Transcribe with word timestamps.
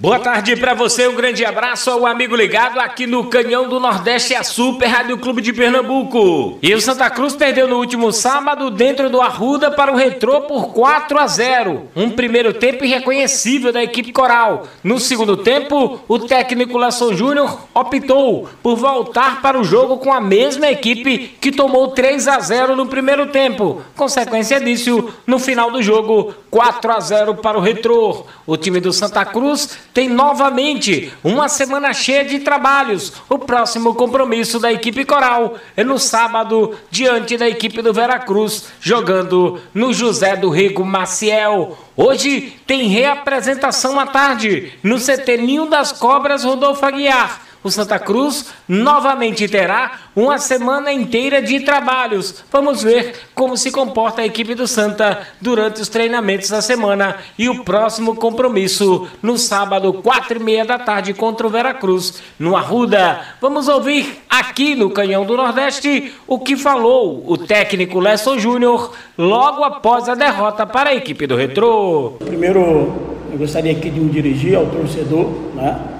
Boa 0.00 0.20
tarde 0.20 0.54
para 0.54 0.74
você, 0.74 1.08
um 1.08 1.16
grande 1.16 1.44
abraço 1.44 1.90
ao 1.90 2.06
amigo 2.06 2.36
ligado 2.36 2.78
aqui 2.78 3.04
no 3.04 3.24
Canhão 3.24 3.68
do 3.68 3.80
Nordeste, 3.80 4.32
a 4.32 4.44
Super 4.44 4.86
Rádio 4.86 5.18
Clube 5.18 5.42
de 5.42 5.52
Pernambuco. 5.52 6.56
E 6.62 6.72
o 6.72 6.80
Santa 6.80 7.10
Cruz 7.10 7.34
perdeu 7.34 7.66
no 7.66 7.78
último 7.78 8.12
sábado 8.12 8.70
dentro 8.70 9.10
do 9.10 9.20
Arruda 9.20 9.72
para 9.72 9.92
o 9.92 9.96
Retrô 9.96 10.42
por 10.42 10.72
4 10.72 11.18
a 11.18 11.26
0. 11.26 11.88
Um 11.96 12.10
primeiro 12.10 12.54
tempo 12.54 12.84
irreconhecível 12.84 13.72
da 13.72 13.82
equipe 13.82 14.12
coral. 14.12 14.68
No 14.84 15.00
segundo 15.00 15.36
tempo, 15.36 15.98
o 16.06 16.20
técnico 16.20 16.78
Lesson 16.78 17.14
Júnior 17.14 17.62
optou 17.74 18.48
por 18.62 18.76
voltar 18.76 19.42
para 19.42 19.58
o 19.58 19.64
jogo 19.64 19.98
com 19.98 20.12
a 20.12 20.20
mesma 20.20 20.68
equipe 20.68 21.36
que 21.40 21.50
tomou 21.50 21.88
3 21.88 22.28
a 22.28 22.38
0 22.38 22.76
no 22.76 22.86
primeiro 22.86 23.26
tempo. 23.32 23.82
Consequência 23.96 24.60
disso, 24.60 25.12
no 25.26 25.40
final 25.40 25.72
do 25.72 25.82
jogo, 25.82 26.32
4 26.52 26.92
a 26.92 27.00
0 27.00 27.34
para 27.34 27.58
o 27.58 27.60
Retrô. 27.60 28.24
O 28.46 28.56
time 28.56 28.78
do 28.78 28.92
Santa 28.92 29.24
Cruz 29.24 29.87
tem 29.92 30.08
novamente 30.08 31.12
uma 31.24 31.48
semana 31.48 31.92
cheia 31.92 32.24
de 32.24 32.40
trabalhos. 32.40 33.12
O 33.28 33.38
próximo 33.38 33.94
compromisso 33.94 34.58
da 34.58 34.72
equipe 34.72 35.04
coral 35.04 35.56
é 35.76 35.82
no 35.82 35.98
sábado, 35.98 36.74
diante 36.90 37.36
da 37.36 37.48
equipe 37.48 37.82
do 37.82 37.92
Veracruz, 37.92 38.66
jogando 38.80 39.60
no 39.74 39.92
José 39.92 40.36
do 40.36 40.50
Rico 40.50 40.84
Maciel. 40.84 41.76
Hoje 41.96 42.56
tem 42.66 42.88
reapresentação 42.88 43.98
à 43.98 44.06
tarde 44.06 44.72
no 44.82 44.98
CT 45.00 45.38
Ninho 45.38 45.66
das 45.66 45.90
Cobras 45.90 46.44
Rodolfo 46.44 46.84
Aguiar 46.86 47.47
o 47.62 47.70
Santa 47.70 47.98
Cruz 47.98 48.46
novamente 48.68 49.48
terá 49.48 50.00
uma 50.14 50.38
semana 50.38 50.92
inteira 50.92 51.42
de 51.42 51.60
trabalhos. 51.60 52.44
Vamos 52.50 52.82
ver 52.82 53.14
como 53.34 53.56
se 53.56 53.70
comporta 53.70 54.22
a 54.22 54.26
equipe 54.26 54.54
do 54.54 54.66
Santa 54.66 55.26
durante 55.40 55.80
os 55.80 55.88
treinamentos 55.88 56.50
da 56.50 56.62
semana 56.62 57.16
e 57.38 57.48
o 57.48 57.64
próximo 57.64 58.14
compromisso 58.16 59.08
no 59.22 59.36
sábado, 59.36 59.92
quatro 59.94 60.38
e 60.38 60.42
meia 60.42 60.64
da 60.64 60.78
tarde 60.78 61.14
contra 61.14 61.46
o 61.46 61.50
Veracruz, 61.50 62.22
no 62.38 62.56
Arruda. 62.56 63.20
Vamos 63.40 63.68
ouvir 63.68 64.22
aqui 64.28 64.74
no 64.74 64.90
Canhão 64.90 65.24
do 65.24 65.36
Nordeste 65.36 66.14
o 66.26 66.38
que 66.38 66.56
falou 66.56 67.24
o 67.26 67.36
técnico 67.36 68.00
Lesson 68.00 68.38
Júnior 68.38 68.92
logo 69.16 69.64
após 69.64 70.08
a 70.08 70.14
derrota 70.14 70.66
para 70.66 70.90
a 70.90 70.94
equipe 70.94 71.26
do 71.26 71.36
Retrô. 71.36 72.14
Primeiro, 72.24 72.92
eu 73.30 73.38
gostaria 73.38 73.72
aqui 73.72 73.90
de 73.90 74.00
me 74.00 74.10
dirigir 74.10 74.56
ao 74.56 74.66
torcedor, 74.66 75.28
né? 75.54 75.97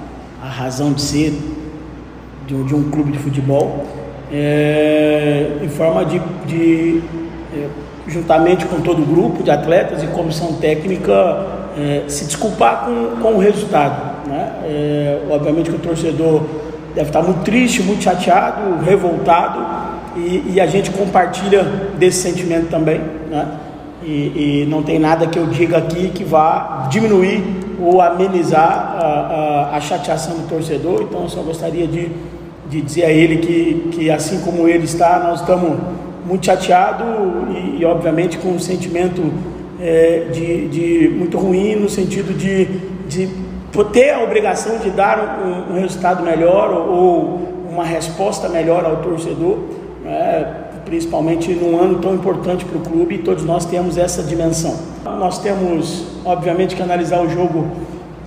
A 0.49 0.51
razão 0.51 0.91
de 0.91 1.01
ser 1.01 1.31
de, 2.47 2.63
de 2.63 2.73
um 2.73 2.89
clube 2.89 3.11
de 3.11 3.19
futebol, 3.19 3.85
é, 4.33 5.59
em 5.61 5.69
forma 5.69 6.03
de, 6.03 6.19
de 6.47 7.03
é, 7.53 7.67
juntamente 8.07 8.65
com 8.65 8.81
todo 8.81 9.03
o 9.03 9.05
grupo 9.05 9.43
de 9.43 9.51
atletas 9.51 10.01
e 10.01 10.07
comissão 10.07 10.53
técnica, 10.53 11.13
é, 11.77 12.03
se 12.07 12.25
desculpar 12.25 12.85
com, 12.85 13.21
com 13.21 13.33
o 13.35 13.37
resultado. 13.37 14.27
Né? 14.27 15.19
Obviamente 15.29 15.69
que 15.69 15.75
o 15.75 15.79
torcedor 15.79 16.41
deve 16.95 17.09
estar 17.09 17.21
muito 17.21 17.41
triste, 17.43 17.83
muito 17.83 18.03
chateado, 18.03 18.83
revoltado, 18.83 19.63
e, 20.15 20.53
e 20.53 20.59
a 20.59 20.65
gente 20.65 20.89
compartilha 20.89 21.63
desse 21.99 22.23
sentimento 22.23 22.69
também. 22.69 22.99
Né? 23.29 23.47
E, 24.03 24.63
e, 24.63 24.67
não 24.67 24.81
tem 24.81 24.97
nada 24.97 25.27
que 25.27 25.37
eu 25.37 25.45
diga 25.45 25.77
aqui 25.77 26.09
que 26.09 26.23
vá 26.23 26.87
diminuir 26.89 27.68
ou 27.81 28.01
amenizar 28.01 28.95
a, 28.97 29.69
a, 29.71 29.77
a 29.77 29.81
chateação 29.81 30.35
do 30.35 30.49
torcedor, 30.49 31.03
então 31.03 31.23
eu 31.23 31.29
só 31.29 31.41
gostaria 31.41 31.87
de 31.87 32.11
de 32.69 32.81
dizer 32.81 33.05
a 33.05 33.11
ele 33.11 33.37
que, 33.37 33.89
que 33.91 34.11
assim 34.11 34.39
como 34.41 34.67
ele 34.67 34.85
está, 34.85 35.19
nós 35.19 35.41
estamos 35.41 35.77
muito 36.25 36.45
chateados 36.45 37.07
e, 37.49 37.81
e, 37.81 37.85
obviamente 37.85 38.37
com 38.37 38.49
um 38.49 38.59
sentimento 38.59 39.23
é, 39.81 40.27
de, 40.31 40.67
de, 40.67 41.09
muito 41.09 41.37
ruim 41.37 41.75
no 41.75 41.89
sentido 41.89 42.31
de, 42.37 42.65
de 43.07 43.27
ter 43.91 44.11
a 44.11 44.23
obrigação 44.23 44.77
de 44.77 44.91
dar 44.91 45.41
um, 45.43 45.73
um 45.73 45.81
resultado 45.81 46.23
melhor 46.23 46.71
ou 46.71 47.67
uma 47.71 47.83
resposta 47.83 48.47
melhor 48.47 48.85
ao 48.85 48.97
torcedor, 48.97 49.57
né, 50.03 50.65
principalmente 50.89 51.53
num 51.53 51.79
ano 51.79 51.99
tão 51.99 52.15
importante 52.15 52.65
para 52.65 52.77
o 52.79 52.81
clube, 52.81 53.15
e 53.15 53.17
todos 53.19 53.45
nós 53.45 53.63
temos 53.63 53.95
essa 53.95 54.23
dimensão. 54.23 54.75
Nós 55.05 55.37
temos, 55.37 56.05
obviamente, 56.25 56.75
que 56.75 56.81
analisar 56.81 57.21
o 57.23 57.29
jogo 57.29 57.67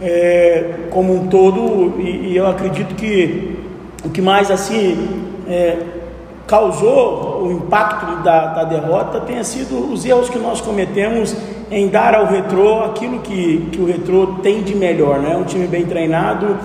é, 0.01 0.75
como 0.91 1.13
um 1.13 1.27
todo 1.27 2.01
e, 2.01 2.31
e 2.31 2.37
eu 2.37 2.47
acredito 2.47 2.95
que 2.95 3.59
o 4.05 4.11
que 4.11 4.21
mais 4.21 4.51
assim 4.51 5.27
é, 5.49 5.79
causou 6.47 7.45
o 7.45 7.53
impacto 7.53 8.23
da, 8.23 8.47
da, 8.47 8.65
derrota 8.65 9.21
tenha 9.21 9.43
sido 9.43 9.93
os 9.93 10.05
erros 10.05 10.29
que 10.29 10.39
nós 10.39 10.61
cometemos 10.61 11.37
em 11.71 11.89
dar 11.89 12.15
ao 12.15 12.27
retrô 12.27 12.85
aquilo 12.85 13.21
que, 13.21 13.69
que 13.73 13.81
o 13.81 13.87
retrô 13.87 14.39
tem 14.43 14.63
de 14.63 14.75
melhor, 14.75 15.19
né? 15.19 15.37
Um 15.37 15.45
time 15.45 15.67
bem 15.67 15.87
treinado, 15.87 16.59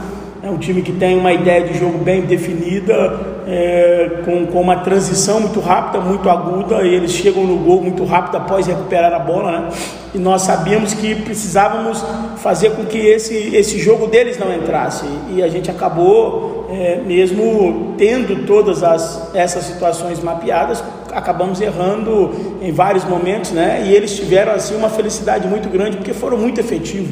é 0.44 0.50
um 0.50 0.58
time 0.58 0.82
que 0.82 0.92
tem 0.92 1.18
uma 1.18 1.34
ideia 1.34 1.68
de 1.68 1.78
jogo 1.78 1.98
bem 1.98 2.22
definida, 2.22 3.38
é, 3.48 4.22
com, 4.24 4.46
com 4.46 4.62
uma 4.62 4.78
transição 4.78 5.40
muito 5.40 5.60
rápida, 5.60 6.04
muito 6.04 6.30
aguda, 6.30 6.84
e 6.84 6.94
eles 6.94 7.12
chegam 7.12 7.44
no 7.44 7.58
gol 7.58 7.82
muito 7.82 8.04
rápido 8.06 8.38
após 8.38 8.68
recuperar 8.68 9.14
a 9.14 9.20
bola, 9.20 9.52
né? 9.52 9.70
E 10.14 10.20
nós 10.20 10.44
sabíamos 10.44 10.94
que 10.94 11.16
precisávamos 11.16 12.04
fazer 12.38 12.72
com 12.72 12.86
que 12.86 12.98
esse, 12.98 13.56
esse 13.56 13.80
jogo 13.80 14.08
deles 14.08 14.38
não 14.38 14.54
entrasse, 14.54 15.06
e 15.30 15.42
a 15.42 15.48
gente 15.48 15.72
acabou, 15.72 16.68
é, 16.70 17.02
mesmo 17.06 17.96
tendo 17.98 18.46
todas 18.46 18.84
as, 18.84 19.34
essas 19.34 19.64
situações 19.64 20.22
mapeadas, 20.22 20.84
acabamos 21.14 21.60
errando 21.62 22.58
em 22.62 22.72
vários 22.72 23.04
momentos, 23.06 23.52
né? 23.52 23.84
E 23.88 23.96
eles 23.96 24.16
tiveram 24.16 24.52
assim 24.52 24.76
uma 24.76 24.90
felicidade 24.90 25.48
muito 25.48 25.68
grande 25.68 25.98
porque 25.98 26.14
foram 26.14 26.38
muito 26.38 26.60
efetivos, 26.60 27.10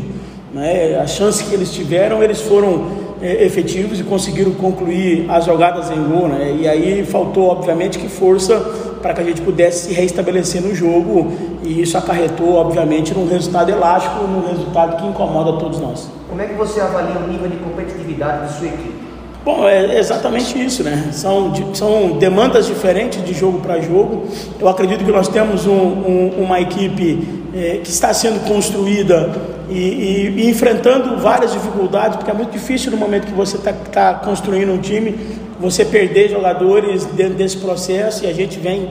né? 0.54 1.00
A 1.00 1.08
chance 1.08 1.44
que 1.44 1.54
eles 1.54 1.72
tiveram, 1.72 2.22
eles 2.22 2.42
foram 2.42 3.05
efetivos 3.22 4.00
e 4.00 4.04
conseguiram 4.04 4.52
concluir 4.52 5.26
as 5.30 5.46
jogadas 5.46 5.90
em 5.90 6.04
gol, 6.04 6.28
né? 6.28 6.58
E 6.60 6.68
aí 6.68 7.06
faltou, 7.06 7.50
obviamente, 7.50 7.98
que 7.98 8.08
força 8.08 8.60
para 9.02 9.14
que 9.14 9.22
a 9.22 9.24
gente 9.24 9.42
pudesse 9.42 9.88
se 9.88 9.94
reestabelecer 9.94 10.62
no 10.62 10.74
jogo 10.74 11.32
e 11.64 11.82
isso 11.82 11.98
acarretou, 11.98 12.56
obviamente, 12.56 13.14
num 13.14 13.28
resultado 13.28 13.70
elástico, 13.70 14.24
num 14.24 14.48
resultado 14.48 14.98
que 14.98 15.08
incomoda 15.08 15.60
todos 15.60 15.80
nós. 15.80 16.10
Como 16.30 16.42
é 16.42 16.46
que 16.46 16.54
você 16.56 16.82
avalia 16.82 17.18
o 17.18 17.28
nível 17.28 17.48
de 17.48 17.58
competitividade 17.58 18.48
de 18.48 18.58
sua 18.58 18.68
equipe? 18.68 19.06
Bom, 19.46 19.70
é 19.70 20.00
exatamente 20.00 20.60
isso, 20.60 20.84
né? 20.84 21.10
São, 21.12 21.54
são 21.76 22.18
demandas 22.18 22.66
diferentes 22.66 23.24
de 23.24 23.32
jogo 23.32 23.60
para 23.60 23.80
jogo. 23.80 24.26
Eu 24.60 24.68
acredito 24.68 25.06
que 25.06 25.12
nós 25.12 25.28
temos 25.28 25.68
um, 25.68 25.72
um, 25.72 26.34
uma 26.40 26.60
equipe 26.60 27.44
é, 27.54 27.80
que 27.84 27.90
está 27.92 28.12
sendo 28.12 28.44
construída 28.48 29.32
e, 29.70 29.74
e, 29.74 30.34
e, 30.38 30.50
enfrentando 30.50 31.18
várias 31.18 31.52
dificuldades, 31.52 32.18
porque 32.18 32.32
é 32.32 32.34
muito 32.34 32.52
difícil 32.52 32.92
no 32.92 32.98
momento 32.98 33.28
que 33.28 33.34
você 33.34 33.58
está 33.58 33.74
tá 33.74 34.14
construindo 34.16 34.72
um 34.72 34.78
time, 34.78 35.16
você 35.60 35.86
perder 35.86 36.30
jogadores 36.30 37.06
dentro 37.06 37.36
desse 37.36 37.58
processo 37.58 38.26
e 38.26 38.28
a 38.28 38.34
gente 38.34 38.60
vem 38.60 38.90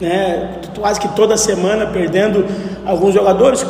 né, 0.00 0.60
quase 0.78 1.00
que 1.00 1.08
toda 1.08 1.36
semana 1.36 1.86
perdendo 1.86 2.44
alguns 2.84 3.14
jogadores 3.14 3.66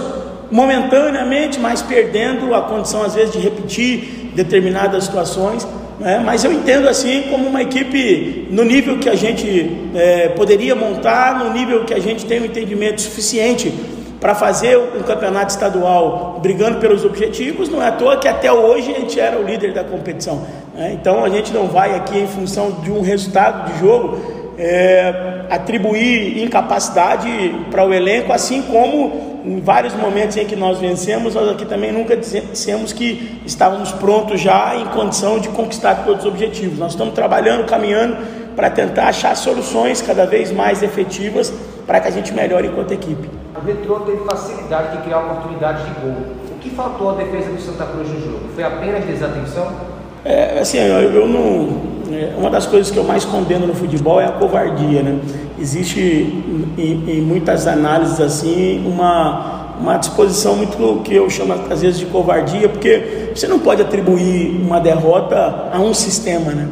momentaneamente, 0.51 1.59
mas 1.59 1.83
perdendo 1.83 2.55
a 2.55 2.63
condição 2.63 3.03
às 3.03 3.15
vezes 3.15 3.33
de 3.33 3.39
repetir 3.39 4.31
determinadas 4.35 5.05
situações. 5.05 5.67
Né? 5.99 6.23
Mas 6.25 6.45
eu 6.45 6.53
entendo 6.53 6.89
assim 6.89 7.23
como 7.31 7.49
uma 7.49 7.63
equipe 7.63 8.49
no 8.51 8.65
nível 8.65 8.99
que 8.99 9.09
a 9.09 9.15
gente 9.15 9.71
é, 9.95 10.29
poderia 10.29 10.75
montar, 10.75 11.39
no 11.45 11.53
nível 11.53 11.85
que 11.85 11.95
a 11.95 11.99
gente 11.99 12.27
tem 12.27 12.41
um 12.41 12.45
entendimento 12.45 13.01
suficiente 13.01 13.73
para 14.21 14.35
fazer 14.35 14.79
um 14.79 15.03
campeonato 15.03 15.51
estadual 15.51 16.39
brigando 16.41 16.79
pelos 16.79 17.05
objetivos, 17.05 17.69
não 17.69 17.83
é 17.83 17.89
à 17.89 17.93
toa 17.93 18.17
que 18.17 18.27
até 18.27 18.51
hoje 18.51 18.91
a 18.91 19.01
gente 19.01 19.21
era 19.21 19.39
o 19.39 19.43
líder 19.43 19.73
da 19.73 19.85
competição. 19.85 20.43
Né? 20.75 20.93
Então 20.93 21.25
a 21.25 21.29
gente 21.29 21.53
não 21.53 21.67
vai 21.67 21.95
aqui 21.95 22.19
em 22.19 22.27
função 22.27 22.73
de 22.83 22.91
um 22.91 23.03
resultado 23.03 23.73
de 23.73 23.81
jogo 23.81 24.19
é, 24.59 25.43
atribuir 25.51 26.43
incapacidade 26.43 27.29
para 27.71 27.85
o 27.85 27.93
elenco, 27.93 28.33
assim 28.33 28.63
como 28.63 29.37
em 29.45 29.61
vários 29.61 29.95
momentos 29.95 30.37
em 30.37 30.45
que 30.45 30.57
nós 30.57 30.79
vencemos, 30.79 31.35
nós 31.35 31.49
aqui 31.49 31.65
também 31.65 31.93
nunca 31.93 32.17
dissemos 32.17 32.93
que 32.93 33.41
estávamos 33.47 33.93
prontos 33.93 34.41
já 34.41 34.75
em 34.75 34.87
condição 34.87 35.39
de 35.39 35.49
conquistar 35.51 36.05
todos 36.05 36.25
os 36.25 36.33
objetivos. 36.33 36.79
Nós 36.79 36.93
estamos 36.93 37.15
trabalhando, 37.15 37.65
caminhando 37.65 38.17
para 38.57 38.71
tentar 38.71 39.09
achar 39.09 39.37
soluções 39.37 40.03
cada 40.03 40.27
vez 40.27 40.51
mais 40.51 40.83
efetivas 40.83 41.53
para 41.87 42.01
que 42.01 42.09
a 42.09 42.11
gente 42.11 42.33
melhore 42.35 42.67
enquanto 42.67 42.93
equipe. 42.93 43.46
O 43.59 43.67
Retrô 43.67 44.01
teve 44.01 44.19
facilidade 44.25 44.97
de 44.97 45.03
criar 45.03 45.21
oportunidades 45.21 45.85
de 45.85 45.91
gol. 46.01 46.17
O 46.51 46.59
que 46.61 46.71
faltou 46.71 47.11
à 47.11 47.15
defesa 47.15 47.51
do 47.51 47.61
Santa 47.61 47.87
Cruz 47.87 48.09
no 48.09 48.21
jogo? 48.21 48.41
Foi 48.55 48.65
apenas 48.65 49.05
desatenção? 49.05 49.69
É, 50.25 50.59
assim, 50.59 50.79
eu, 50.79 51.13
eu 51.13 51.29
não. 51.29 51.97
É, 52.13 52.35
uma 52.37 52.51
das 52.51 52.67
coisas 52.67 52.91
que 52.91 52.99
eu 52.99 53.05
mais 53.05 53.25
condeno 53.25 53.67
no 53.67 53.75
futebol 53.75 54.21
é 54.21 54.27
a 54.27 54.33
covardia, 54.33 55.03
né? 55.03 55.19
Existe 55.59 56.01
em, 56.77 57.05
em 57.09 57.21
muitas 57.21 57.67
análises 57.67 58.21
assim 58.21 58.85
uma, 58.87 59.75
uma 59.81 59.97
disposição 59.97 60.55
muito 60.57 61.03
que 61.03 61.15
eu 61.15 61.29
chamo 61.31 61.55
às 61.71 61.81
vezes 61.81 61.99
de 61.99 62.07
covardia, 62.07 62.69
porque 62.69 63.31
você 63.35 63.47
não 63.47 63.59
pode 63.59 63.83
atribuir 63.83 64.61
uma 64.61 64.81
derrota 64.81 65.71
a 65.73 65.79
um 65.81 65.95
sistema, 65.95 66.53
né? 66.53 66.69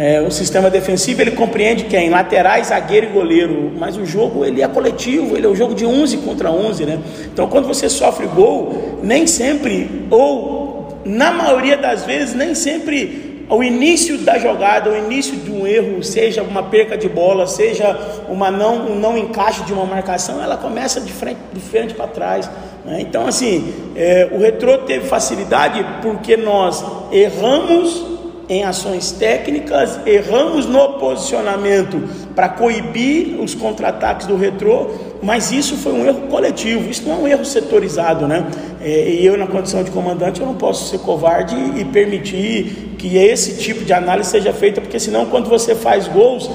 É, 0.00 0.20
o 0.20 0.30
sistema 0.30 0.70
defensivo 0.70 1.20
ele 1.22 1.32
compreende 1.32 1.82
quem? 1.86 2.08
Laterais, 2.08 2.68
zagueiro 2.68 3.08
e 3.08 3.08
goleiro. 3.08 3.72
Mas 3.76 3.96
o 3.96 4.06
jogo 4.06 4.44
ele 4.44 4.62
é 4.62 4.68
coletivo, 4.68 5.36
ele 5.36 5.44
é 5.44 5.48
um 5.48 5.56
jogo 5.56 5.74
de 5.74 5.84
11 5.84 6.18
contra 6.18 6.52
11, 6.52 6.86
né? 6.86 7.00
Então 7.24 7.48
quando 7.48 7.66
você 7.66 7.88
sofre 7.88 8.28
gol, 8.28 9.00
nem 9.02 9.26
sempre, 9.26 10.06
ou 10.08 11.00
na 11.04 11.32
maioria 11.32 11.76
das 11.76 12.04
vezes, 12.04 12.32
nem 12.32 12.54
sempre 12.54 13.44
o 13.50 13.60
início 13.60 14.18
da 14.18 14.38
jogada, 14.38 14.88
o 14.88 14.96
início 14.96 15.36
de 15.36 15.50
um 15.50 15.66
erro, 15.66 16.00
seja 16.04 16.44
uma 16.44 16.62
perca 16.62 16.96
de 16.96 17.08
bola, 17.08 17.48
seja 17.48 17.98
uma 18.28 18.52
não, 18.52 18.92
um 18.92 18.94
não 18.94 19.18
encaixe 19.18 19.64
de 19.64 19.72
uma 19.72 19.84
marcação, 19.84 20.40
ela 20.40 20.56
começa 20.56 21.00
de 21.00 21.12
frente, 21.12 21.40
de 21.52 21.60
frente 21.60 21.94
para 21.94 22.06
trás. 22.06 22.48
Né? 22.84 23.00
Então, 23.00 23.26
assim, 23.26 23.74
é, 23.96 24.28
o 24.30 24.38
retrô 24.38 24.78
teve 24.78 25.08
facilidade 25.08 25.84
porque 26.02 26.36
nós 26.36 26.84
erramos 27.10 28.17
em 28.48 28.64
ações 28.64 29.12
técnicas, 29.12 30.00
erramos 30.06 30.64
no 30.64 30.94
posicionamento 30.94 32.02
para 32.34 32.48
coibir 32.48 33.38
os 33.40 33.54
contra-ataques 33.54 34.26
do 34.26 34.36
retrô, 34.36 34.90
mas 35.22 35.52
isso 35.52 35.76
foi 35.76 35.92
um 35.92 36.06
erro 36.06 36.22
coletivo, 36.28 36.88
isso 36.88 37.06
não 37.06 37.12
é 37.12 37.16
um 37.16 37.28
erro 37.28 37.44
setorizado, 37.44 38.26
né? 38.26 38.46
É, 38.80 39.10
e 39.10 39.26
eu, 39.26 39.36
na 39.36 39.46
condição 39.46 39.82
de 39.82 39.90
comandante, 39.90 40.40
eu 40.40 40.46
não 40.46 40.54
posso 40.54 40.88
ser 40.88 40.98
covarde 41.00 41.54
e 41.76 41.84
permitir 41.84 42.94
que 42.96 43.18
esse 43.18 43.58
tipo 43.58 43.84
de 43.84 43.92
análise 43.92 44.30
seja 44.30 44.52
feita, 44.52 44.80
porque 44.80 44.98
senão, 44.98 45.26
quando 45.26 45.48
você 45.48 45.74
faz 45.74 46.08
gols, 46.08 46.48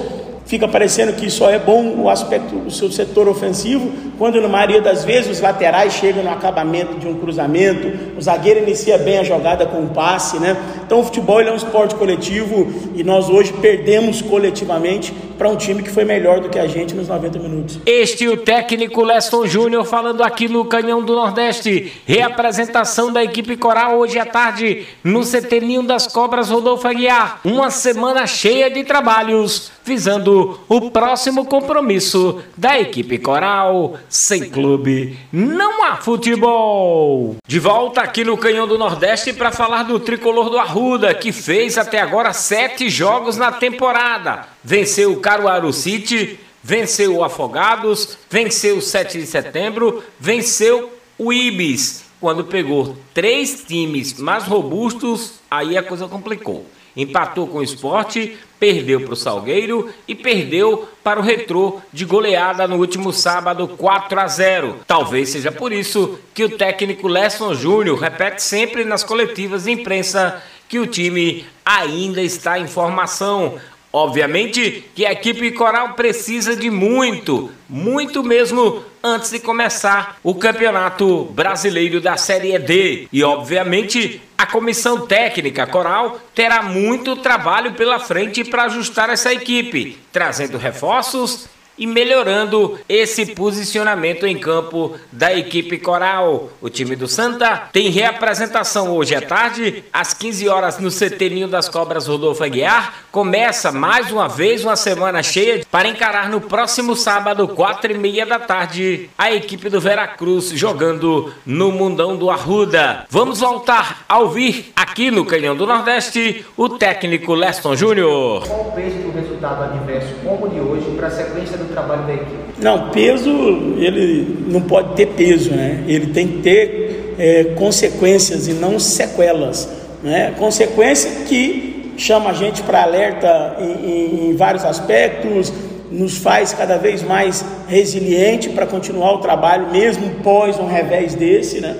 fica 0.53 0.67
parecendo 0.67 1.13
que 1.13 1.31
só 1.31 1.49
é 1.49 1.57
bom 1.57 1.95
o 1.97 2.07
aspecto 2.07 2.53
do 2.57 2.69
seu 2.69 2.91
setor 2.91 3.27
ofensivo, 3.27 3.91
quando 4.19 4.39
na 4.39 4.47
maioria 4.47 4.79
das 4.79 5.03
vezes 5.03 5.31
os 5.31 5.41
laterais 5.41 5.93
chegam 5.93 6.23
no 6.23 6.29
acabamento 6.29 6.99
de 6.99 7.07
um 7.07 7.15
cruzamento, 7.15 7.91
o 8.15 8.21
zagueiro 8.21 8.59
inicia 8.59 8.99
bem 8.99 9.17
a 9.17 9.23
jogada 9.23 9.65
com 9.65 9.79
um 9.79 9.87
passe, 9.87 10.37
né? 10.37 10.55
Então 10.85 10.99
o 10.99 11.03
futebol 11.03 11.41
é 11.41 11.51
um 11.51 11.55
esporte 11.55 11.95
coletivo 11.95 12.71
e 12.93 13.03
nós 13.03 13.29
hoje 13.29 13.51
perdemos 13.53 14.21
coletivamente 14.21 15.11
para 15.37 15.49
um 15.49 15.55
time 15.55 15.81
que 15.81 15.89
foi 15.89 16.05
melhor 16.05 16.39
do 16.39 16.49
que 16.49 16.59
a 16.59 16.67
gente 16.67 16.93
nos 16.93 17.07
90 17.07 17.39
minutos. 17.39 17.79
Este 17.85 18.27
o 18.27 18.37
técnico 18.37 19.03
Leston 19.03 19.45
Júnior 19.47 19.85
falando 19.85 20.23
aqui 20.23 20.47
no 20.47 20.65
Canhão 20.65 21.03
do 21.03 21.15
Nordeste. 21.15 21.93
Reapresentação 22.05 23.11
da 23.11 23.23
equipe 23.23 23.57
coral 23.57 23.97
hoje 23.97 24.19
à 24.19 24.25
tarde 24.25 24.85
no 25.03 25.21
CT 25.21 25.63
das 25.85 26.07
Cobras 26.07 26.49
Rodolfo 26.49 26.87
Aguiar. 26.87 27.39
Uma 27.43 27.69
semana 27.69 28.27
cheia 28.27 28.69
de 28.69 28.83
trabalhos 28.83 29.71
visando 29.85 30.59
o 30.67 30.89
próximo 30.89 31.45
compromisso 31.45 32.41
da 32.57 32.79
equipe 32.79 33.17
coral. 33.17 33.95
Sem 34.09 34.49
clube, 34.49 35.17
não 35.31 35.83
há 35.83 35.97
futebol. 35.97 37.35
De 37.53 37.59
volta 37.59 38.01
aqui 38.01 38.23
no 38.23 38.35
Canhão 38.35 38.67
do 38.67 38.79
Nordeste 38.79 39.31
para 39.31 39.51
falar 39.51 39.83
do 39.83 39.99
tricolor 39.99 40.49
do 40.49 40.57
Arruda, 40.57 41.13
que 41.13 41.31
fez 41.31 41.77
até 41.77 42.01
agora 42.01 42.33
sete 42.33 42.89
jogos 42.89 43.37
na 43.37 43.51
temporada. 43.51 44.47
Venceu 44.63 45.13
o 45.13 45.19
Caruaru 45.19 45.71
City, 45.71 46.39
venceu 46.63 47.17
o 47.17 47.23
Afogados, 47.23 48.17
venceu 48.27 48.77
o 48.77 48.81
7 48.81 49.19
de 49.19 49.27
setembro, 49.27 50.03
venceu 50.19 50.97
o 51.15 51.31
Ibis. 51.31 52.05
Quando 52.19 52.43
pegou 52.43 52.97
três 53.13 53.63
times 53.63 54.17
mais 54.17 54.45
robustos, 54.45 55.33
aí 55.51 55.77
a 55.77 55.83
coisa 55.83 56.07
complicou. 56.07 56.65
Empatou 56.95 57.47
com 57.47 57.57
o 57.57 57.63
esporte, 57.63 58.37
perdeu 58.59 59.01
para 59.01 59.13
o 59.13 59.17
Salgueiro 59.17 59.93
e 60.07 60.15
perdeu 60.15 60.87
para 61.03 61.19
o 61.19 61.23
Retrô 61.23 61.81
de 61.91 62.05
goleada 62.05 62.67
no 62.67 62.77
último 62.77 63.11
sábado 63.11 63.67
4 63.67 64.19
a 64.19 64.27
0. 64.27 64.79
Talvez 64.87 65.29
seja 65.29 65.51
por 65.51 65.73
isso 65.73 66.17
que 66.33 66.43
o 66.43 66.57
técnico 66.57 67.07
Lesson 67.07 67.53
Júnior 67.55 67.99
repete 67.99 68.41
sempre 68.41 68.85
nas 68.85 69.03
coletivas 69.03 69.63
de 69.63 69.71
imprensa 69.71 70.41
que 70.69 70.79
o 70.79 70.87
time 70.87 71.45
ainda 71.65 72.21
está 72.21 72.57
em 72.57 72.67
formação. 72.67 73.59
Obviamente 73.91 74.85
que 74.95 75.05
a 75.05 75.11
equipe 75.11 75.51
coral 75.51 75.93
precisa 75.93 76.55
de 76.55 76.71
muito, 76.71 77.51
muito 77.67 78.23
mesmo 78.23 78.83
antes 79.03 79.31
de 79.31 79.39
começar 79.39 80.17
o 80.23 80.33
Campeonato 80.33 81.25
Brasileiro 81.25 81.99
da 81.99 82.15
Série 82.15 82.57
D. 82.57 83.09
E 83.11 83.21
obviamente 83.21 84.21
a 84.37 84.45
comissão 84.45 85.05
técnica 85.05 85.67
coral 85.67 86.21
terá 86.33 86.63
muito 86.63 87.17
trabalho 87.17 87.73
pela 87.73 87.99
frente 87.99 88.45
para 88.45 88.63
ajustar 88.63 89.09
essa 89.09 89.33
equipe, 89.33 89.99
trazendo 90.11 90.57
reforços 90.57 91.49
e 91.77 91.87
melhorando 91.87 92.79
esse 92.87 93.27
posicionamento 93.27 94.25
em 94.25 94.37
campo 94.37 94.95
da 95.11 95.33
equipe 95.33 95.77
coral. 95.77 96.49
O 96.61 96.69
time 96.69 96.95
do 96.95 97.07
Santa 97.07 97.69
tem 97.71 97.89
reapresentação 97.89 98.91
hoje 98.91 99.15
à 99.15 99.21
tarde, 99.21 99.83
às 99.91 100.13
15 100.13 100.47
horas 100.47 100.79
no 100.79 100.89
CT 100.89 101.29
Ninho 101.29 101.47
das 101.47 101.67
Cobras 101.67 102.07
Rodolfo 102.07 102.43
Aguiar. 102.43 102.93
Começa 103.11 103.71
mais 103.71 104.11
uma 104.11 104.27
vez 104.27 104.63
uma 104.63 104.75
semana 104.75 105.23
cheia 105.23 105.65
para 105.69 105.87
encarar 105.87 106.29
no 106.29 106.41
próximo 106.41 106.95
sábado, 106.95 107.47
4 107.47 107.91
e 107.91 107.97
meia 107.97 108.25
da 108.25 108.39
tarde, 108.39 109.09
a 109.17 109.31
equipe 109.31 109.69
do 109.69 109.81
Veracruz 109.81 110.49
jogando 110.49 111.33
no 111.45 111.71
Mundão 111.71 112.15
do 112.15 112.29
Arruda. 112.29 113.05
Vamos 113.09 113.39
voltar 113.39 114.05
a 114.07 114.19
ouvir 114.19 114.71
aqui 114.75 115.09
no 115.09 115.25
Canhão 115.25 115.55
do 115.55 115.65
Nordeste 115.65 116.45
o 116.55 116.69
técnico 116.69 117.33
Leston 117.33 117.75
Júnior. 117.75 118.47
Qual 118.47 118.61
o 118.61 118.71
peso 118.73 118.97
do 118.97 119.11
resultado 119.11 119.63
adverso 119.63 120.13
como 120.23 120.49
de 120.49 120.59
hoje 120.59 120.95
para 120.95 121.07
a 121.07 121.11
sequência 121.11 121.57
do 121.63 121.73
trabalho 121.73 122.05
da 122.05 122.13
equipe? 122.13 122.31
Não, 122.59 122.89
peso, 122.89 123.29
ele 123.77 124.45
não 124.47 124.61
pode 124.61 124.95
ter 124.95 125.07
peso, 125.07 125.51
né? 125.51 125.83
Ele 125.87 126.07
tem 126.07 126.27
que 126.27 126.37
ter 126.39 127.15
é, 127.17 127.43
consequências 127.55 128.47
e 128.47 128.53
não 128.53 128.79
sequelas. 128.79 129.67
Né? 130.01 130.33
Consequência 130.37 131.25
que 131.25 131.93
chama 131.97 132.31
a 132.31 132.33
gente 132.33 132.61
para 132.63 132.83
alerta 132.83 133.57
em, 133.59 133.89
em, 133.89 134.29
em 134.29 134.35
vários 134.35 134.65
aspectos, 134.65 135.53
nos 135.91 136.17
faz 136.17 136.53
cada 136.53 136.77
vez 136.77 137.03
mais 137.03 137.45
resiliente 137.67 138.49
para 138.49 138.65
continuar 138.65 139.13
o 139.13 139.17
trabalho, 139.19 139.71
mesmo 139.71 140.09
pós 140.23 140.59
um 140.59 140.65
revés 140.65 141.13
desse, 141.13 141.61
né? 141.61 141.75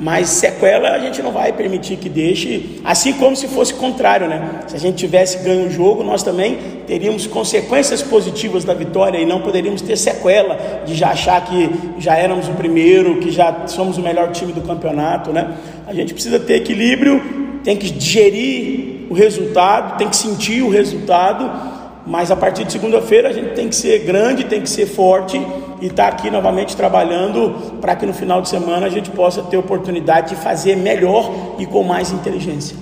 Mas 0.00 0.28
sequela 0.28 0.90
a 0.90 0.98
gente 1.00 1.20
não 1.20 1.32
vai 1.32 1.52
permitir 1.52 1.96
que 1.96 2.08
deixe, 2.08 2.80
assim 2.84 3.12
como 3.14 3.34
se 3.34 3.48
fosse 3.48 3.74
contrário, 3.74 4.28
né? 4.28 4.60
Se 4.68 4.76
a 4.76 4.78
gente 4.78 4.96
tivesse 4.96 5.38
ganho 5.38 5.66
o 5.66 5.70
jogo, 5.70 6.04
nós 6.04 6.22
também 6.22 6.56
teríamos 6.86 7.26
consequências 7.26 8.00
positivas 8.00 8.62
da 8.62 8.72
vitória 8.74 9.18
e 9.18 9.26
não 9.26 9.40
poderíamos 9.40 9.82
ter 9.82 9.96
sequela 9.96 10.84
de 10.86 10.94
já 10.94 11.08
achar 11.08 11.44
que 11.44 11.68
já 11.98 12.16
éramos 12.16 12.46
o 12.48 12.52
primeiro, 12.52 13.18
que 13.18 13.32
já 13.32 13.66
somos 13.66 13.98
o 13.98 14.00
melhor 14.00 14.30
time 14.30 14.52
do 14.52 14.60
campeonato, 14.60 15.32
né? 15.32 15.56
A 15.84 15.92
gente 15.92 16.14
precisa 16.14 16.38
ter 16.38 16.54
equilíbrio, 16.54 17.60
tem 17.64 17.76
que 17.76 17.90
digerir 17.90 19.06
o 19.10 19.14
resultado, 19.14 19.98
tem 19.98 20.08
que 20.08 20.16
sentir 20.16 20.62
o 20.62 20.70
resultado 20.70 21.76
mas 22.08 22.30
a 22.30 22.36
partir 22.36 22.64
de 22.64 22.72
segunda-feira 22.72 23.28
a 23.28 23.32
gente 23.32 23.50
tem 23.50 23.68
que 23.68 23.76
ser 23.76 23.98
grande, 23.98 24.44
tem 24.44 24.62
que 24.62 24.70
ser 24.70 24.86
forte 24.86 25.38
e 25.80 25.86
estar 25.86 26.04
tá 26.04 26.08
aqui 26.08 26.30
novamente 26.30 26.76
trabalhando 26.76 27.78
para 27.80 27.94
que 27.96 28.06
no 28.06 28.12
final 28.12 28.42
de 28.42 28.48
semana 28.48 28.86
a 28.86 28.90
gente 28.90 29.10
possa 29.10 29.42
ter 29.42 29.56
oportunidade 29.56 30.30
de 30.30 30.36
fazer 30.36 30.76
melhor 30.76 31.56
e 31.58 31.66
com 31.66 31.82
mais 31.82 32.10
inteligência. 32.10 32.76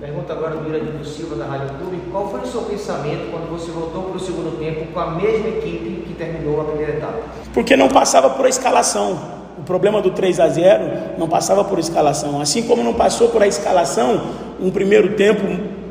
Pergunta 0.00 0.32
agora 0.32 0.56
do 0.56 0.68
Iranildo 0.68 1.04
Silva 1.04 1.36
da 1.36 1.44
Rádio 1.44 1.68
Clube. 1.78 1.98
Qual 2.10 2.28
foi 2.30 2.40
o 2.40 2.46
seu 2.46 2.62
pensamento 2.62 3.30
quando 3.30 3.50
você 3.50 3.70
voltou 3.70 4.04
para 4.04 4.16
o 4.16 4.20
segundo 4.20 4.58
tempo 4.58 4.92
com 4.92 4.98
a 4.98 5.10
mesma 5.10 5.48
equipe 5.48 6.04
que 6.06 6.14
terminou 6.14 6.60
a 6.60 6.64
primeira 6.64 6.92
etapa? 6.92 7.18
Porque 7.52 7.76
não 7.76 7.88
passava 7.88 8.30
por 8.30 8.46
a 8.46 8.48
escalação. 8.48 9.18
O 9.58 9.62
problema 9.62 10.00
do 10.00 10.10
3 10.10 10.40
a 10.40 10.48
0 10.48 11.18
não 11.18 11.28
passava 11.28 11.62
por 11.62 11.78
escalação. 11.78 12.40
Assim 12.40 12.62
como 12.62 12.82
não 12.82 12.94
passou 12.94 13.28
por 13.28 13.42
a 13.42 13.46
escalação, 13.46 14.22
um 14.58 14.70
primeiro 14.70 15.16
tempo 15.16 15.46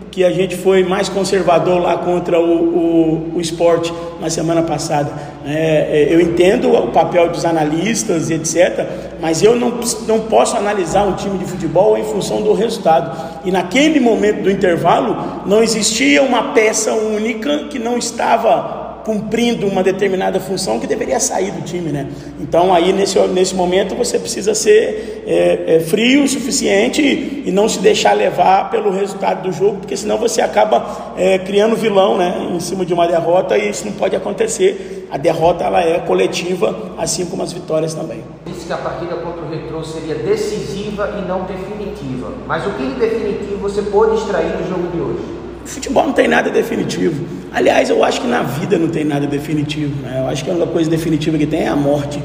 que 0.09 0.23
a 0.23 0.31
gente 0.31 0.57
foi 0.57 0.83
mais 0.83 1.07
conservador 1.07 1.79
lá 1.79 1.97
contra 1.97 2.39
o, 2.39 2.45
o, 2.45 3.35
o 3.35 3.41
esporte 3.41 3.93
na 4.19 4.29
semana 4.29 4.63
passada. 4.63 5.11
É, 5.51 5.89
é, 5.91 6.13
eu 6.13 6.21
entendo 6.21 6.71
o 6.71 6.91
papel 6.91 7.29
dos 7.29 7.43
analistas, 7.43 8.29
etc., 8.29 8.85
mas 9.19 9.41
eu 9.41 9.55
não, 9.55 9.79
não 10.07 10.19
posso 10.21 10.55
analisar 10.55 11.07
um 11.07 11.13
time 11.13 11.39
de 11.39 11.45
futebol 11.45 11.97
em 11.97 12.03
função 12.03 12.43
do 12.43 12.53
resultado. 12.53 13.39
E 13.43 13.51
naquele 13.51 13.99
momento 13.99 14.43
do 14.43 14.51
intervalo, 14.51 15.41
não 15.47 15.63
existia 15.63 16.21
uma 16.21 16.53
peça 16.53 16.93
única 16.93 17.65
que 17.69 17.79
não 17.79 17.97
estava 17.97 18.78
cumprindo 19.09 19.65
uma 19.65 19.81
determinada 19.81 20.39
função 20.39 20.79
que 20.79 20.85
deveria 20.85 21.19
sair 21.19 21.49
do 21.49 21.63
time, 21.63 21.91
né? 21.91 22.07
Então 22.39 22.71
aí 22.71 22.93
nesse, 22.93 23.17
nesse 23.29 23.55
momento 23.55 23.95
você 23.95 24.19
precisa 24.19 24.53
ser 24.53 25.23
é, 25.25 25.77
é, 25.77 25.79
frio 25.79 26.25
o 26.25 26.27
suficiente 26.27 27.01
e, 27.01 27.51
não 27.51 27.67
se 27.67 27.79
deixar 27.79 28.13
levar 28.13 28.69
pelo 28.69 28.91
resultado 28.91 29.41
do 29.41 29.51
jogo, 29.51 29.77
porque 29.77 29.97
senão 29.97 30.19
você 30.19 30.41
acaba 30.41 31.15
é, 31.17 31.39
criando 31.39 31.75
vilão, 31.75 32.19
né? 32.19 32.49
Em 32.51 32.59
cima 32.59 32.85
de 32.85 32.93
uma 32.93 33.07
derrota 33.07 33.57
e 33.57 33.67
isso 33.67 33.83
não 33.83 33.93
pode 33.93 34.15
acontecer. 34.15 35.07
A 35.09 35.17
derrota 35.17 35.63
ela 35.63 35.81
é 35.81 35.97
coletiva, 36.01 36.93
assim 36.95 37.25
como 37.25 37.41
as 37.41 37.51
vitórias 37.51 37.95
também. 37.95 38.23
Disse 38.45 38.67
que 38.67 38.73
a 38.73 38.77
partida 38.77 39.15
contra 39.15 39.41
o 39.41 39.49
Retrô 39.49 39.83
seria 39.83 40.13
decisiva 40.13 41.15
e 41.17 41.27
não 41.27 41.45
definitiva. 41.45 42.31
Mas 42.45 42.63
o 42.67 42.73
que 42.73 42.85
de 42.85 42.93
definitivo 42.93 43.57
você 43.57 43.81
pode 43.81 44.17
extrair 44.17 44.51
do 44.51 44.69
jogo 44.69 44.87
de 44.91 45.01
hoje? 45.01 45.38
Futebol 45.65 46.07
não 46.07 46.13
tem 46.13 46.27
nada 46.27 46.49
definitivo. 46.49 47.25
Aliás, 47.51 47.89
eu 47.89 48.03
acho 48.03 48.21
que 48.21 48.27
na 48.27 48.43
vida 48.43 48.77
não 48.77 48.87
tem 48.87 49.03
nada 49.03 49.27
definitivo. 49.27 50.01
Né? 50.01 50.19
Eu 50.19 50.27
acho 50.27 50.43
que 50.43 50.49
a 50.49 50.53
única 50.53 50.71
coisa 50.71 50.89
definitiva 50.89 51.37
que 51.37 51.45
tem 51.45 51.61
é 51.61 51.67
a 51.67 51.75
morte. 51.75 52.21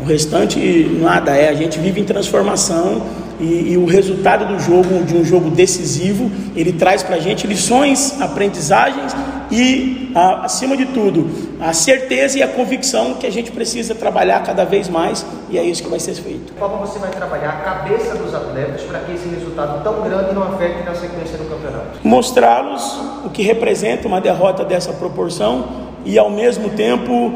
O 0.00 0.04
restante 0.04 0.58
nada 1.00 1.34
é. 1.36 1.48
A 1.48 1.54
gente 1.54 1.78
vive 1.78 2.00
em 2.00 2.04
transformação 2.04 3.02
e, 3.40 3.72
e 3.72 3.76
o 3.76 3.86
resultado 3.86 4.46
do 4.46 4.60
jogo, 4.60 5.04
de 5.04 5.14
um 5.14 5.24
jogo 5.24 5.50
decisivo, 5.50 6.30
ele 6.54 6.72
traz 6.72 7.02
para 7.02 7.16
a 7.16 7.20
gente 7.20 7.46
lições, 7.46 8.20
aprendizagens 8.20 9.14
e, 9.50 10.12
acima 10.42 10.76
de 10.76 10.86
tudo, 10.86 11.30
a 11.60 11.72
certeza 11.72 12.38
e 12.38 12.42
a 12.42 12.48
convicção 12.48 13.14
que 13.14 13.26
a 13.26 13.30
gente 13.30 13.50
precisa 13.52 13.94
trabalhar 13.94 14.42
cada 14.42 14.64
vez 14.64 14.88
mais 14.88 15.24
e 15.48 15.58
é 15.58 15.62
isso 15.62 15.82
que 15.82 15.88
vai 15.88 16.00
ser 16.00 16.14
feito. 16.14 16.52
Como 16.58 16.76
você 16.78 16.98
vai 16.98 17.10
trabalhar 17.10 17.50
a 17.50 17.56
cabeça 17.56 18.14
dos 18.16 18.34
atletas 18.34 18.82
para 18.82 19.00
que 19.00 19.12
esse 19.12 19.28
resultado 19.28 19.82
tão 19.82 20.02
grande 20.02 20.34
não 20.34 20.42
afete 20.42 20.82
na 20.84 20.94
sequência 20.94 21.38
do 21.38 21.44
campeonato? 21.44 21.98
Mostrá-los 22.02 22.98
o 23.24 23.30
que 23.30 23.42
representa 23.42 24.08
uma 24.08 24.20
derrota 24.20 24.64
dessa 24.64 24.92
proporção 24.92 25.86
e 26.04 26.18
ao 26.18 26.30
mesmo 26.30 26.70
tempo 26.70 27.32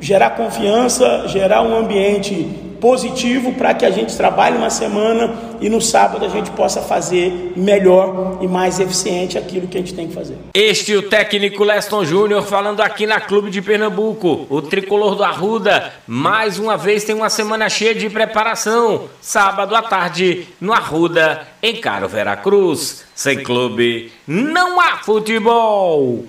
gerar 0.00 0.30
confiança, 0.30 1.28
gerar 1.28 1.62
um 1.62 1.76
ambiente 1.76 2.44
positivo 2.80 3.52
para 3.52 3.74
que 3.74 3.84
a 3.84 3.90
gente 3.90 4.16
trabalhe 4.16 4.56
uma 4.56 4.70
semana 4.70 5.34
e 5.60 5.68
no 5.68 5.80
sábado 5.80 6.24
a 6.24 6.28
gente 6.28 6.50
possa 6.52 6.80
fazer 6.80 7.52
melhor 7.56 8.38
e 8.40 8.48
mais 8.48 8.80
eficiente 8.80 9.36
aquilo 9.36 9.66
que 9.66 9.76
a 9.76 9.80
gente 9.80 9.94
tem 9.94 10.08
que 10.08 10.14
fazer. 10.14 10.36
Este 10.54 10.94
é 10.94 10.96
o 10.96 11.02
técnico 11.02 11.62
Leston 11.64 12.04
Júnior 12.04 12.42
falando 12.42 12.80
aqui 12.80 13.06
na 13.06 13.20
Clube 13.20 13.50
de 13.50 13.60
Pernambuco. 13.60 14.46
O 14.48 14.62
tricolor 14.62 15.14
do 15.14 15.24
Arruda, 15.24 15.92
mais 16.06 16.58
uma 16.58 16.76
vez, 16.76 17.04
tem 17.04 17.14
uma 17.14 17.30
semana 17.30 17.68
cheia 17.68 17.94
de 17.94 18.08
preparação. 18.08 19.04
Sábado 19.20 19.74
à 19.74 19.82
tarde, 19.82 20.46
no 20.60 20.72
Arruda, 20.72 21.46
em 21.62 21.76
Caro 21.76 22.08
Veracruz. 22.08 23.04
Sem 23.14 23.42
clube, 23.42 24.10
não 24.26 24.80
há 24.80 24.96
futebol. 24.98 26.24